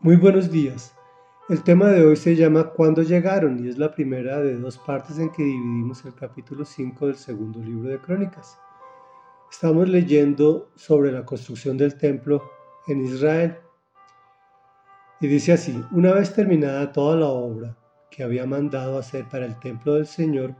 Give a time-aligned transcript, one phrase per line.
[0.00, 0.94] Muy buenos días.
[1.48, 3.64] El tema de hoy se llama ¿Cuándo llegaron?
[3.64, 7.60] y es la primera de dos partes en que dividimos el capítulo 5 del segundo
[7.60, 8.58] libro de Crónicas.
[9.50, 12.42] Estamos leyendo sobre la construcción del templo
[12.86, 13.56] en Israel.
[15.22, 17.78] Y dice así, una vez terminada toda la obra
[18.10, 20.54] que había mandado hacer para el templo del Señor,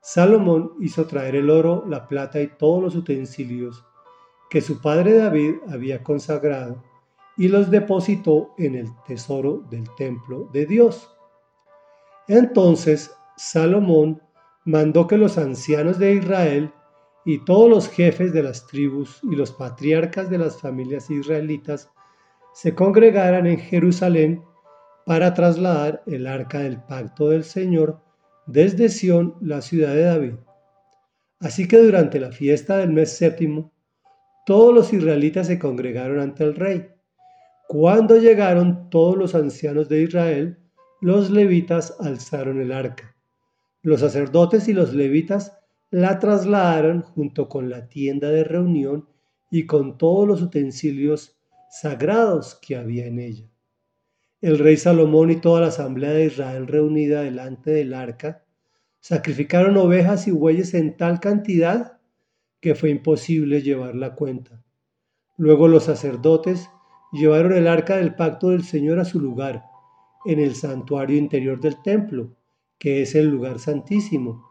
[0.00, 3.84] Salomón hizo traer el oro, la plata y todos los utensilios
[4.48, 6.82] que su padre David había consagrado
[7.36, 11.10] y los depositó en el tesoro del templo de Dios.
[12.28, 14.22] Entonces Salomón
[14.64, 16.72] mandó que los ancianos de Israel
[17.24, 21.90] y todos los jefes de las tribus y los patriarcas de las familias israelitas
[22.52, 24.42] se congregaran en Jerusalén
[25.04, 28.00] para trasladar el arca del pacto del Señor
[28.46, 30.34] desde Sión, la ciudad de David.
[31.40, 33.72] Así que durante la fiesta del mes séptimo,
[34.46, 36.93] todos los israelitas se congregaron ante el rey
[37.68, 40.58] cuando llegaron todos los ancianos de Israel,
[41.00, 43.16] los levitas alzaron el arca.
[43.82, 45.58] Los sacerdotes y los levitas
[45.90, 49.08] la trasladaron junto con la tienda de reunión
[49.50, 51.38] y con todos los utensilios
[51.70, 53.48] sagrados que había en ella.
[54.40, 58.44] El rey Salomón y toda la asamblea de Israel reunida delante del arca
[59.00, 61.98] sacrificaron ovejas y bueyes en tal cantidad
[62.60, 64.62] que fue imposible llevar la cuenta.
[65.36, 66.68] Luego los sacerdotes
[67.14, 69.64] llevaron el arca del pacto del Señor a su lugar,
[70.26, 72.36] en el santuario interior del templo,
[72.78, 74.44] que es el lugar santísimo,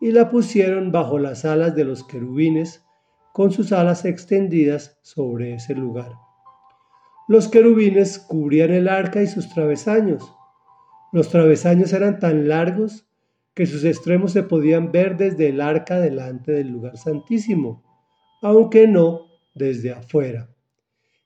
[0.00, 2.84] y la pusieron bajo las alas de los querubines,
[3.32, 6.12] con sus alas extendidas sobre ese lugar.
[7.26, 10.32] Los querubines cubrían el arca y sus travesaños.
[11.12, 13.08] Los travesaños eran tan largos
[13.54, 17.82] que sus extremos se podían ver desde el arca delante del lugar santísimo,
[18.40, 20.53] aunque no desde afuera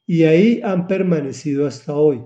[0.09, 2.25] y ahí han permanecido hasta hoy.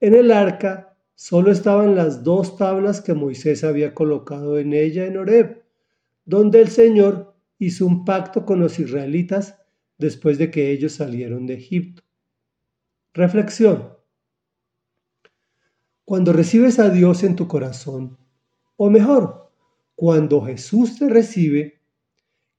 [0.00, 5.18] En el arca solo estaban las dos tablas que Moisés había colocado en ella en
[5.18, 5.64] Horeb,
[6.24, 9.58] donde el Señor hizo un pacto con los israelitas
[9.98, 12.02] después de que ellos salieron de Egipto.
[13.12, 13.92] Reflexión.
[16.06, 18.16] Cuando recibes a Dios en tu corazón,
[18.76, 19.52] o mejor,
[19.94, 21.77] cuando Jesús te recibe,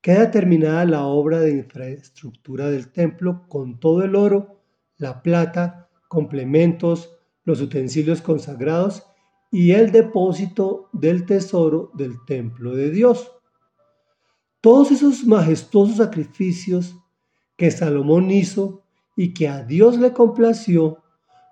[0.01, 4.61] Queda terminada la obra de infraestructura del templo con todo el oro,
[4.95, 9.03] la plata, complementos, los utensilios consagrados
[9.51, 13.29] y el depósito del tesoro del templo de Dios.
[14.61, 16.95] Todos esos majestuosos sacrificios
[17.57, 18.83] que Salomón hizo
[19.17, 21.03] y que a Dios le complació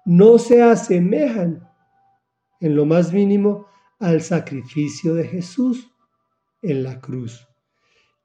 [0.05, 1.67] no se asemejan
[2.61, 3.67] en lo más mínimo
[3.99, 5.91] al sacrificio de Jesús
[6.61, 7.45] en la cruz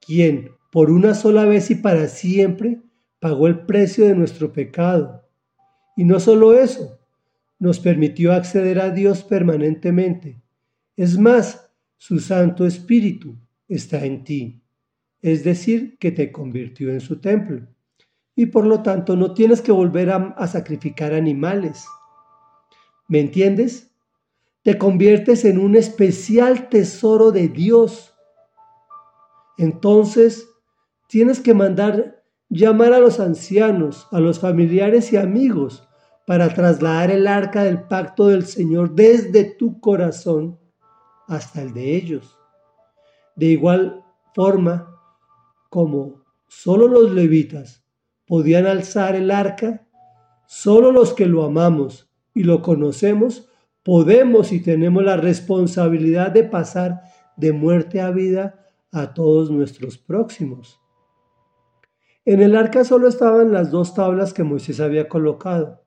[0.05, 2.81] quien por una sola vez y para siempre
[3.19, 5.29] pagó el precio de nuestro pecado.
[5.95, 6.99] Y no solo eso,
[7.59, 10.41] nos permitió acceder a Dios permanentemente.
[10.97, 13.37] Es más, su Santo Espíritu
[13.67, 14.61] está en ti,
[15.21, 17.67] es decir, que te convirtió en su templo.
[18.35, 21.85] Y por lo tanto no tienes que volver a, a sacrificar animales.
[23.07, 23.91] ¿Me entiendes?
[24.63, 28.12] Te conviertes en un especial tesoro de Dios
[29.57, 30.49] entonces
[31.07, 35.87] tienes que mandar llamar a los ancianos, a los familiares y amigos
[36.25, 40.59] para trasladar el arca del pacto del Señor desde tu corazón
[41.27, 42.37] hasta el de ellos.
[43.35, 44.03] De igual
[44.33, 44.95] forma
[45.69, 47.83] como solo los levitas
[48.25, 49.87] podían alzar el arca,
[50.47, 53.49] solo los que lo amamos y lo conocemos
[53.83, 57.01] podemos y tenemos la responsabilidad de pasar
[57.35, 58.62] de muerte a vida
[58.93, 60.79] a todos nuestros próximos.
[62.25, 65.83] En el arca solo estaban las dos tablas que Moisés había colocado,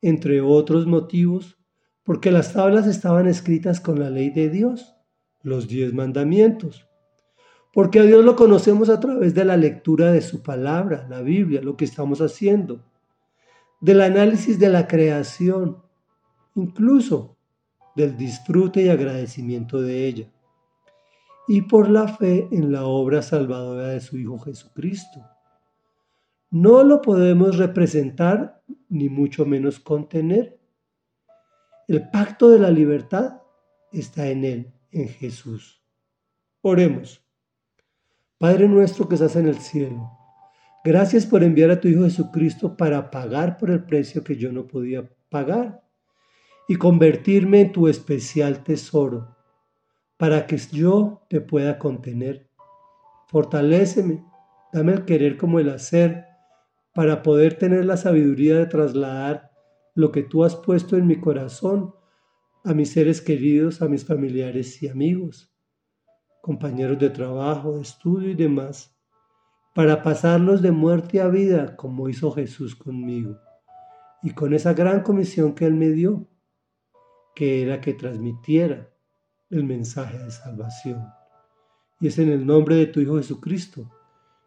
[0.00, 1.58] entre otros motivos,
[2.02, 4.96] porque las tablas estaban escritas con la ley de Dios,
[5.42, 6.88] los diez mandamientos,
[7.72, 11.60] porque a Dios lo conocemos a través de la lectura de su palabra, la Biblia,
[11.60, 12.82] lo que estamos haciendo,
[13.80, 15.82] del análisis de la creación,
[16.54, 17.36] incluso
[17.94, 20.34] del disfrute y agradecimiento de ella
[21.46, 25.20] y por la fe en la obra salvadora de su Hijo Jesucristo.
[26.50, 30.58] No lo podemos representar ni mucho menos contener.
[31.88, 33.42] El pacto de la libertad
[33.92, 35.82] está en Él, en Jesús.
[36.62, 37.22] Oremos.
[38.38, 40.10] Padre nuestro que estás en el cielo,
[40.84, 44.66] gracias por enviar a tu Hijo Jesucristo para pagar por el precio que yo no
[44.66, 45.82] podía pagar
[46.68, 49.34] y convertirme en tu especial tesoro
[50.16, 52.48] para que yo te pueda contener.
[53.28, 54.24] Fortaléceme,
[54.72, 56.24] dame el querer como el hacer,
[56.94, 59.50] para poder tener la sabiduría de trasladar
[59.94, 61.94] lo que tú has puesto en mi corazón
[62.64, 65.52] a mis seres queridos, a mis familiares y amigos,
[66.40, 68.96] compañeros de trabajo, de estudio y demás,
[69.74, 73.38] para pasarlos de muerte a vida como hizo Jesús conmigo
[74.22, 76.28] y con esa gran comisión que Él me dio,
[77.34, 78.93] que era que transmitiera
[79.50, 81.06] el mensaje de salvación.
[82.00, 83.90] Y es en el nombre de tu Hijo Jesucristo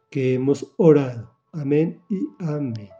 [0.10, 1.36] que hemos orado.
[1.52, 2.97] Amén y amén.